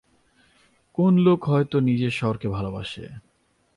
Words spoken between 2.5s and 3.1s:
ভালবাসে।